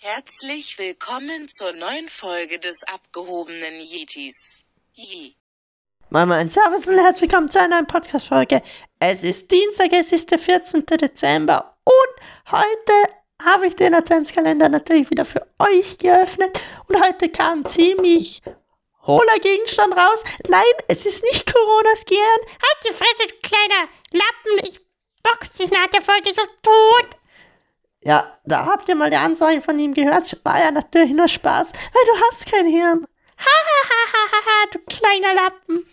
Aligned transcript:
Herzlich 0.00 0.78
willkommen 0.78 1.48
zur 1.48 1.72
neuen 1.72 2.08
Folge 2.08 2.60
des 2.60 2.84
abgehobenen 2.84 3.80
Yetis. 3.80 4.62
Yi. 4.92 5.34
Moin 6.10 6.28
Moin, 6.28 6.48
Servus 6.48 6.86
und 6.86 7.00
herzlich 7.00 7.28
willkommen 7.28 7.50
zu 7.50 7.58
einer 7.58 7.74
neuen 7.74 7.88
Podcast-Folge. 7.88 8.62
Es 9.00 9.24
ist 9.24 9.50
Dienstag, 9.50 9.92
es 9.92 10.12
ist 10.12 10.30
der 10.30 10.38
14. 10.38 10.86
Dezember 10.86 11.76
und 11.82 12.52
heute 12.52 13.12
habe 13.42 13.66
ich 13.66 13.74
den 13.74 13.92
Adventskalender 13.92 14.68
natürlich 14.68 15.10
wieder 15.10 15.24
für 15.24 15.44
euch 15.58 15.98
geöffnet 15.98 16.60
und 16.86 17.04
heute 17.04 17.28
kam 17.28 17.66
ziemlich 17.66 18.40
hohler 19.04 19.38
Gegenstand 19.40 19.96
raus. 19.96 20.22
Nein, 20.46 20.62
es 20.86 21.06
ist 21.06 21.24
nicht 21.24 21.52
Coronas 21.52 22.04
Gehirn. 22.04 22.40
Halt 22.46 22.84
die 22.88 22.94
Fresse, 22.94 23.26
du 23.26 23.34
kleiner 23.42 23.88
Lappen. 24.12 24.68
Ich 24.68 24.78
box 25.24 25.54
dich 25.54 25.72
nach 25.72 25.88
der 25.88 26.02
Folge 26.02 26.32
so 26.32 26.42
tot. 26.62 27.17
Ja, 28.02 28.38
da 28.44 28.66
habt 28.66 28.88
ihr 28.88 28.94
mal 28.94 29.10
die 29.10 29.16
Ansage 29.16 29.60
von 29.60 29.78
ihm 29.78 29.92
gehört. 29.92 30.38
War 30.44 30.60
ja 30.60 30.70
natürlich 30.70 31.12
nur 31.12 31.28
Spaß, 31.28 31.72
weil 31.72 32.04
du 32.06 32.22
hast 32.26 32.50
kein 32.50 32.66
Hirn. 32.66 33.06
Ha, 33.38 33.44
ha, 33.44 33.88
ha, 33.88 34.32
ha, 34.32 34.38
ha, 34.46 34.66
du 34.72 34.78
kleiner 34.88 35.34
Lappen. 35.34 35.84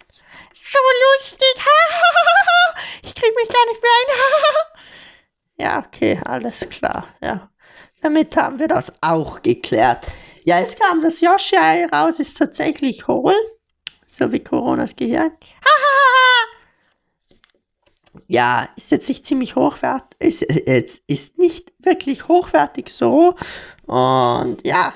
So 0.53 0.79
lustig. 1.19 1.55
Ha, 1.57 1.93
ha, 1.93 2.09
ha, 2.15 2.45
ha. 2.47 2.81
Ich 3.03 3.15
krieg 3.15 3.35
mich 3.35 3.49
gar 3.49 3.65
nicht 3.67 3.81
mehr 3.81 3.91
ein. 3.91 4.19
Ha, 4.19 4.27
ha, 4.31 4.53
ha. 4.53 4.79
Ja, 5.57 5.85
okay, 5.85 6.19
alles 6.25 6.67
klar. 6.69 7.07
Ja, 7.21 7.49
damit 8.01 8.35
haben 8.35 8.59
wir 8.59 8.67
das 8.67 8.93
auch 9.01 9.41
geklärt. 9.41 10.05
Ja, 10.43 10.59
jetzt 10.59 10.79
kam 10.79 11.01
das 11.01 11.21
Yoshi-Ei 11.21 11.87
raus, 11.87 12.19
ist 12.19 12.37
tatsächlich 12.37 13.07
hohl. 13.07 13.35
So 14.05 14.31
wie 14.31 14.43
Coronas 14.43 14.95
Gehirn. 14.95 15.31
Ha, 15.31 15.69
ha, 15.69 15.91
ha. 15.97 16.04
Ja, 18.27 18.69
ist 18.75 18.91
jetzt 18.91 19.09
nicht 19.09 19.25
ziemlich 19.25 19.55
hochwertig, 19.55 20.19
ist, 20.19 20.41
ist, 20.41 21.03
ist 21.07 21.37
nicht 21.37 21.73
wirklich 21.79 22.27
hochwertig 22.27 22.89
so. 22.89 23.35
Und 23.85 24.65
ja, 24.65 24.93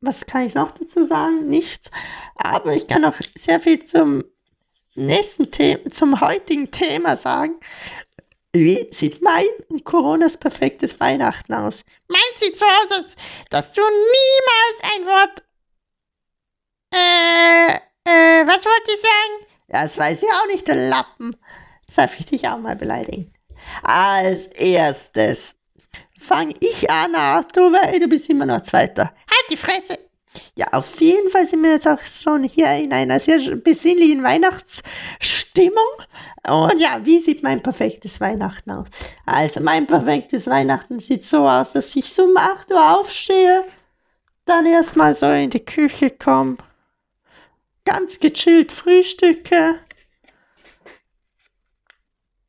was 0.00 0.26
kann 0.26 0.46
ich 0.46 0.54
noch 0.54 0.72
dazu 0.72 1.04
sagen? 1.04 1.48
Nichts. 1.48 1.90
Aber 2.34 2.74
ich 2.74 2.88
kann 2.88 3.04
auch 3.04 3.14
sehr 3.34 3.60
viel 3.60 3.84
zum 3.84 4.22
nächsten 4.94 5.50
Thema, 5.50 5.88
zum 5.90 6.20
heutigen 6.20 6.70
Thema 6.70 7.16
sagen. 7.16 7.54
Wie 8.52 8.88
sieht 8.92 9.22
mein 9.22 9.46
Coronas 9.84 10.36
perfektes 10.36 11.00
Weihnachten 11.00 11.54
aus? 11.54 11.82
Meins 12.08 12.40
sieht 12.40 12.56
so 12.56 12.66
aus, 12.66 13.16
dass 13.48 13.72
du 13.72 13.80
niemals 13.80 14.94
ein 14.94 15.06
Wort. 15.06 15.42
Äh, 16.92 17.76
äh, 18.04 18.46
was 18.46 18.64
wollte 18.66 18.92
ich 18.92 19.00
sagen? 19.00 19.51
Das 19.68 19.98
weiß 19.98 20.22
ich 20.22 20.28
auch 20.28 20.46
nicht, 20.48 20.68
der 20.68 20.88
Lappen. 20.88 21.30
Darf 21.94 22.18
ich 22.18 22.26
dich 22.26 22.48
auch 22.48 22.58
mal 22.58 22.76
beleidigen. 22.76 23.32
Als 23.82 24.46
erstes 24.46 25.56
fange 26.18 26.54
ich 26.60 26.90
an, 26.90 27.14
Arthur, 27.14 27.72
weil 27.72 28.00
du 28.00 28.08
bist 28.08 28.30
immer 28.30 28.46
noch 28.46 28.62
Zweiter. 28.62 29.04
Halt 29.04 29.50
die 29.50 29.56
Fresse. 29.56 29.98
Ja, 30.54 30.66
auf 30.72 31.00
jeden 31.00 31.30
Fall 31.30 31.46
sind 31.46 31.62
wir 31.62 31.72
jetzt 31.72 31.86
auch 31.86 32.00
schon 32.00 32.44
hier 32.44 32.72
in 32.76 32.92
einer 32.92 33.20
sehr 33.20 33.56
besinnlichen 33.56 34.22
Weihnachtsstimmung. 34.22 35.78
Und 36.48 36.80
ja, 36.80 37.00
wie 37.04 37.20
sieht 37.20 37.42
mein 37.42 37.62
perfektes 37.62 38.20
Weihnachten 38.20 38.70
aus? 38.70 38.86
Also, 39.26 39.60
mein 39.60 39.86
perfektes 39.86 40.46
Weihnachten 40.46 41.00
sieht 41.00 41.26
so 41.26 41.46
aus, 41.46 41.72
dass 41.72 41.94
ich 41.94 42.12
so 42.12 42.24
um 42.24 42.36
8 42.36 42.70
Uhr 42.70 42.98
aufstehe, 42.98 43.64
dann 44.46 44.66
erstmal 44.66 45.14
so 45.14 45.26
in 45.26 45.50
die 45.50 45.64
Küche 45.64 46.10
komme, 46.10 46.56
ganz 47.84 48.20
gechillt 48.20 48.72
frühstücke. 48.72 49.78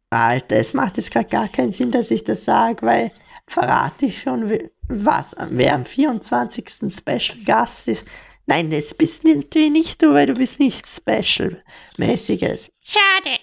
Alter, 0.10 0.58
es 0.58 0.74
macht 0.74 0.98
jetzt 0.98 1.12
gerade 1.12 1.30
gar 1.30 1.48
keinen 1.48 1.72
Sinn, 1.72 1.92
dass 1.92 2.12
ich 2.12 2.24
das 2.24 2.46
sage, 2.46 2.86
weil 2.86 3.12
verrate 3.48 4.06
ich 4.06 4.22
schon, 4.22 4.60
was, 4.88 5.36
wer 5.50 5.74
am 5.74 5.86
24. 5.86 6.94
Special 6.94 7.44
Gast 7.46 7.88
ist. 7.88 8.06
Nein, 8.46 8.70
das 8.72 8.94
bist 8.94 9.24
natürlich 9.24 9.72
nicht 9.72 10.02
du, 10.02 10.14
weil 10.14 10.28
du 10.28 10.34
bist 10.34 10.60
nicht 10.60 10.88
Special-mäßiges. 10.88 12.72
Schade. 12.82 13.40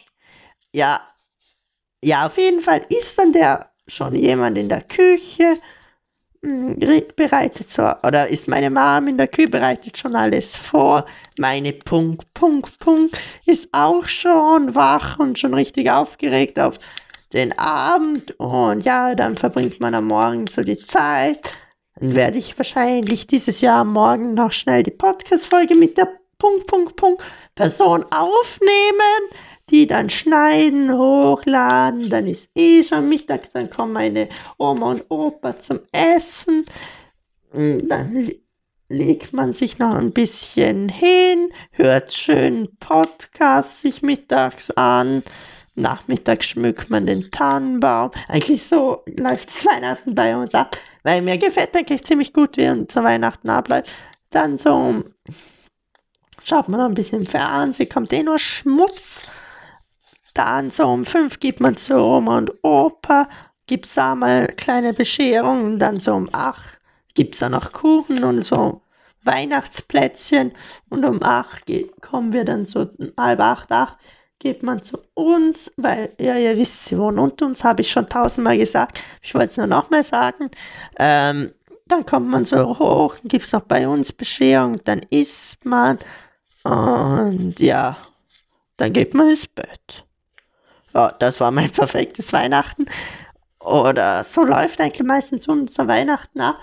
Ja, 0.72 1.00
ja, 2.02 2.26
auf 2.26 2.38
jeden 2.38 2.60
Fall 2.60 2.84
ist 2.88 3.18
dann 3.18 3.32
der 3.32 3.72
schon 3.86 4.14
jemand 4.14 4.56
in 4.56 4.68
der 4.68 4.82
Küche, 4.82 5.58
bereitet 6.42 7.70
so, 7.70 7.82
oder 8.06 8.28
ist 8.28 8.48
meine 8.48 8.70
Mom 8.70 9.08
in 9.08 9.18
der 9.18 9.28
Küche, 9.28 9.48
bereitet 9.48 9.98
schon 9.98 10.16
alles 10.16 10.56
vor. 10.56 11.04
Meine 11.38 11.72
Punkt, 11.72 12.32
Punkt, 12.32 12.78
Punkt 12.78 13.18
ist 13.44 13.68
auch 13.72 14.06
schon 14.06 14.74
wach 14.74 15.18
und 15.18 15.38
schon 15.38 15.54
richtig 15.54 15.90
aufgeregt 15.90 16.58
auf 16.58 16.78
den 17.32 17.56
Abend. 17.58 18.38
Und 18.38 18.84
ja, 18.84 19.14
dann 19.14 19.36
verbringt 19.36 19.80
man 19.80 19.94
am 19.94 20.06
Morgen 20.06 20.46
so 20.46 20.62
die 20.62 20.78
Zeit. 20.78 21.52
Dann 21.96 22.14
werde 22.14 22.38
ich 22.38 22.56
wahrscheinlich 22.58 23.26
dieses 23.26 23.60
Jahr 23.60 23.84
Morgen 23.84 24.34
noch 24.34 24.52
schnell 24.52 24.82
die 24.82 24.90
Podcast-Folge 24.90 25.74
mit 25.74 25.98
der 25.98 26.08
Punkt, 26.38 26.66
Punkt, 26.66 26.96
Punkt 26.96 27.22
Person 27.54 28.04
aufnehmen 28.04 29.28
die 29.70 29.86
dann 29.86 30.10
schneiden, 30.10 30.92
hochladen, 30.96 32.10
dann 32.10 32.26
ist 32.26 32.50
eh 32.56 32.82
schon 32.82 33.08
Mittag, 33.08 33.52
dann 33.52 33.70
kommen 33.70 33.92
meine 33.92 34.28
Oma 34.58 34.90
und 34.92 35.04
Opa 35.08 35.58
zum 35.60 35.80
Essen. 35.92 36.66
Dann 37.52 38.14
le- 38.14 38.36
legt 38.88 39.32
man 39.32 39.54
sich 39.54 39.78
noch 39.78 39.94
ein 39.94 40.12
bisschen 40.12 40.88
hin, 40.88 41.52
hört 41.72 42.12
schön 42.12 42.68
Podcast 42.80 43.80
sich 43.80 44.02
mittags 44.02 44.70
an. 44.72 45.22
Nachmittags 45.76 46.46
schmückt 46.46 46.90
man 46.90 47.06
den 47.06 47.30
Tannenbaum. 47.30 48.10
Eigentlich 48.28 48.64
so 48.64 49.02
läuft 49.06 49.48
das 49.48 49.64
Weihnachten 49.66 50.14
bei 50.14 50.36
uns 50.36 50.54
ab, 50.54 50.76
weil 51.04 51.22
mir 51.22 51.38
gefällt 51.38 51.74
eigentlich 51.76 52.04
ziemlich 52.04 52.32
gut, 52.32 52.56
wie 52.56 52.68
uns 52.68 52.92
zu 52.92 53.02
Weihnachten 53.02 53.48
abläuft. 53.48 53.94
Dann 54.30 54.58
so 54.58 55.04
schaut 56.42 56.68
man 56.68 56.80
noch 56.80 56.88
ein 56.88 56.94
bisschen 56.94 57.26
Fernsehen, 57.26 57.88
kommt 57.88 58.12
eh 58.12 58.22
nur 58.22 58.38
Schmutz. 58.38 59.22
Dann 60.34 60.70
so 60.70 60.86
um 60.86 61.04
fünf 61.04 61.40
gibt 61.40 61.60
man 61.60 61.76
zu 61.76 61.94
Oma 61.94 62.38
und 62.38 62.52
Opa, 62.62 63.28
gibt's 63.66 63.94
da 63.94 64.14
mal 64.14 64.46
kleine 64.48 64.92
Bescherungen. 64.92 65.78
Dann 65.78 66.00
so 66.00 66.14
um 66.14 66.28
acht 66.32 66.80
gibt's 67.14 67.40
da 67.40 67.48
noch 67.48 67.72
Kuchen 67.72 68.24
und 68.24 68.40
so 68.42 68.82
Weihnachtsplätzchen. 69.22 70.52
Und 70.88 71.04
um 71.04 71.22
acht 71.22 71.64
kommen 72.00 72.32
wir 72.32 72.44
dann 72.44 72.66
so 72.66 72.88
halb 73.18 73.40
acht, 73.40 73.70
acht 73.72 73.98
geht 74.40 74.62
man 74.62 74.82
zu 74.82 74.98
uns, 75.14 75.72
weil, 75.76 76.10
ja, 76.18 76.36
ihr 76.36 76.56
wisst, 76.56 76.86
sie 76.86 76.98
wohnen 76.98 77.18
unter 77.18 77.46
uns, 77.46 77.62
habe 77.62 77.82
ich 77.82 77.90
schon 77.90 78.08
tausendmal 78.08 78.56
gesagt. 78.56 79.02
Ich 79.22 79.34
wollte 79.34 79.50
es 79.50 79.56
nur 79.58 79.66
nochmal 79.66 80.02
sagen. 80.02 80.50
Ähm, 80.98 81.52
dann 81.86 82.06
kommt 82.06 82.28
man 82.28 82.44
so 82.44 82.78
hoch, 82.78 83.16
gibt 83.24 83.44
es 83.44 83.52
noch 83.52 83.62
bei 83.62 83.86
uns 83.86 84.12
Bescherung, 84.12 84.76
dann 84.84 85.00
isst 85.10 85.64
man 85.66 85.98
und 86.62 87.58
ja, 87.58 87.96
dann 88.76 88.92
geht 88.92 89.12
man 89.12 89.30
ins 89.30 89.46
Bett. 89.46 90.06
Ja, 90.94 91.12
das 91.18 91.40
war 91.40 91.50
mein 91.50 91.70
perfektes 91.72 92.32
Weihnachten. 92.32 92.86
Oder 93.60 94.24
so 94.24 94.44
läuft 94.44 94.80
eigentlich 94.80 95.06
meistens 95.06 95.46
unser 95.48 95.86
Weihnachten 95.86 96.40
ab. 96.40 96.58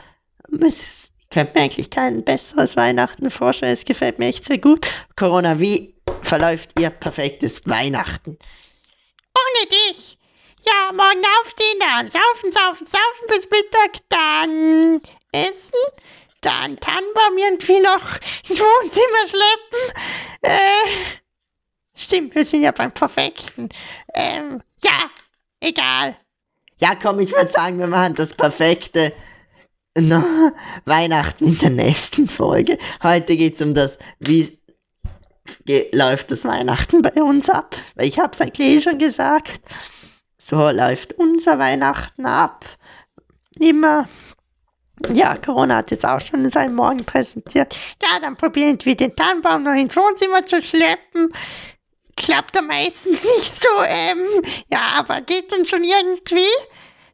Es 0.62 1.12
ich 1.30 1.36
könnte 1.36 1.56
mir 1.56 1.66
eigentlich 1.66 1.90
kein 1.90 2.24
besseres 2.24 2.78
Weihnachten 2.78 3.30
vorstellen. 3.30 3.74
Es 3.74 3.84
gefällt 3.84 4.18
mir 4.18 4.28
echt 4.28 4.46
sehr 4.46 4.60
gut. 4.60 4.88
Corona, 5.18 5.60
wie 5.60 5.94
verläuft 6.22 6.80
Ihr 6.80 6.90
perfektes 6.90 7.68
Weihnachten? 7.68 8.38
Ohne 9.36 9.70
dich. 9.70 10.18
Ja, 10.66 10.94
morgen 10.94 11.24
aufstehen, 11.42 11.80
dann 11.80 12.10
saufen, 12.10 12.52
saufen, 12.52 12.86
saufen 12.88 13.28
bis 13.28 13.50
Mittag, 13.50 14.00
dann 14.08 15.02
essen, 15.34 15.80
dann 16.42 16.78
Tannenbaum 16.78 17.38
irgendwie 17.38 17.80
noch 17.82 18.04
ins 18.48 18.60
Wohnzimmer 18.60 19.28
schleppen. 19.28 20.02
Äh, 20.44 21.18
stimmt, 21.98 22.36
wir 22.36 22.46
sind 22.46 22.64
ja 22.64 22.72
beim 22.72 22.92
Perfekten. 22.92 23.70
Ähm, 24.14 24.62
ja, 24.84 25.10
egal. 25.60 26.16
Ja, 26.80 26.96
komm, 26.96 27.20
ich 27.20 27.32
würde 27.32 27.52
sagen, 27.52 27.80
wir 27.80 27.88
machen 27.88 28.16
das 28.16 28.34
perfekte 28.34 29.12
no, 29.98 30.24
Weihnachten 30.86 31.48
in 31.48 31.58
der 31.58 31.72
nächsten 31.72 32.28
Folge. 32.28 32.78
Heute 33.02 33.36
geht 33.36 33.56
es 33.56 33.62
um 33.62 33.74
das, 33.74 33.98
wie 34.20 34.58
ge 35.66 35.90
läuft 35.92 36.32
das 36.32 36.46
Weihnachten 36.46 37.02
bei 37.02 37.22
uns 37.22 37.50
ab. 37.50 37.76
Weil 37.96 38.08
ich 38.08 38.20
habe 38.20 38.32
es 38.34 38.42
eigentlich 38.42 38.78
eh 38.78 38.82
schon 38.82 39.00
gesagt. 39.00 39.62
So 40.38 40.70
läuft 40.70 41.14
unser 41.14 41.60
Weihnachten 41.60 42.26
ab. 42.26 42.66
Immer. 43.60 44.08
Ja, 45.14 45.36
Corona 45.36 45.78
hat 45.78 45.92
jetzt 45.92 46.08
auch 46.08 46.22
schon 46.22 46.46
in 46.46 46.52
seinem 46.52 46.76
Morgen 46.76 47.06
präsentiert. 47.06 47.78
Ja, 48.02 48.20
dann 48.20 48.36
probieren 48.36 48.80
wir 48.82 48.96
den 48.96 49.16
Tannenbaum 49.16 49.64
noch 49.64 49.74
ins 49.74 49.96
Wohnzimmer 49.96 50.46
zu 50.46 50.62
schleppen. 50.62 51.30
Klappt 52.18 52.56
da 52.56 52.62
meistens 52.62 53.24
nicht 53.24 53.56
so, 53.62 53.70
ähm, 53.88 54.28
ja, 54.70 54.82
aber 54.96 55.22
geht 55.22 55.52
dann 55.52 55.66
schon 55.66 55.84
irgendwie. 55.84 56.50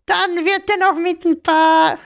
Dann 0.06 0.46
wird 0.46 0.70
er 0.70 0.78
noch 0.78 0.96
mit 0.98 1.24
ein 1.26 1.42
paar 1.44 2.00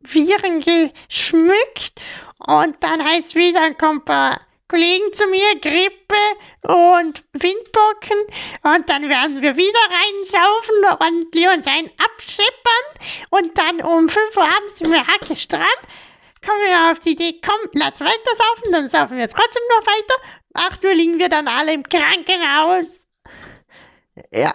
Viren 0.00 0.60
geschmückt 0.60 1.92
und 2.38 2.76
dann 2.82 3.04
heißt 3.04 3.34
wieder, 3.34 3.60
dann 3.60 3.76
kommt, 3.78 4.04
pa- 4.04 4.38
Kollegen 4.68 5.12
zu 5.12 5.26
mir, 5.26 5.56
Grippe 5.60 6.16
und 6.62 7.22
Windpocken. 7.34 8.16
Und 8.62 8.88
dann 8.88 9.06
werden 9.10 9.42
wir 9.42 9.54
wieder 9.58 9.78
reinsaufen 9.90 11.08
und 11.08 11.36
uns 11.54 11.66
einen 11.66 11.90
abschippern. 11.98 13.28
Und 13.30 13.58
dann 13.58 13.82
um 13.82 14.08
5 14.08 14.34
Uhr 14.34 14.44
abends 14.44 14.78
sind 14.78 14.90
wir 14.90 15.06
hackestramm. 15.06 15.60
Kommen 16.44 16.60
wir 16.66 16.90
auf 16.90 16.98
die 17.00 17.10
Idee, 17.10 17.38
komm, 17.44 17.60
lass 17.74 18.00
weiter 18.00 18.34
saufen, 18.36 18.72
dann 18.72 18.88
saufen 18.88 19.18
wir 19.18 19.28
trotzdem 19.28 19.62
noch 19.76 19.86
weiter. 19.86 20.14
8 20.54 20.84
Uhr 20.84 20.94
liegen 20.94 21.18
wir 21.18 21.28
dann 21.28 21.48
alle 21.48 21.72
im 21.72 21.82
Krankenhaus. 21.82 23.08
Ja, 24.30 24.54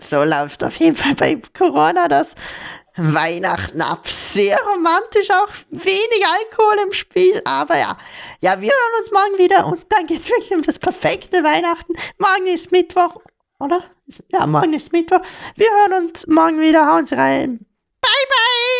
so 0.00 0.22
läuft 0.24 0.64
auf 0.64 0.76
jeden 0.76 0.96
Fall 0.96 1.14
bei 1.14 1.40
Corona 1.56 2.08
das 2.08 2.34
Weihnachten 2.96 3.80
ab. 3.82 4.08
Sehr 4.08 4.58
romantisch, 4.62 5.30
auch 5.30 5.48
wenig 5.70 6.26
Alkohol 6.26 6.78
im 6.84 6.92
Spiel, 6.92 7.40
aber 7.44 7.78
ja. 7.78 7.98
Ja, 8.40 8.60
wir 8.60 8.70
hören 8.70 9.00
uns 9.00 9.10
morgen 9.10 9.38
wieder 9.38 9.66
und 9.66 9.86
dann 9.90 10.06
geht 10.06 10.20
es 10.20 10.30
wirklich 10.30 10.52
um 10.52 10.62
das 10.62 10.78
perfekte 10.78 11.42
Weihnachten. 11.44 11.94
Morgen 12.18 12.46
ist 12.46 12.72
Mittwoch, 12.72 13.20
oder? 13.58 13.84
Ja, 14.28 14.46
morgen 14.46 14.72
ist 14.72 14.92
Mittwoch. 14.92 15.20
Wir 15.54 15.70
hören 15.70 16.04
uns 16.04 16.26
morgen 16.26 16.60
wieder. 16.60 16.86
Hauen 16.86 17.06
Sie 17.06 17.14
rein. 17.14 17.58
Bye, 18.00 18.10
bye! 18.28 18.79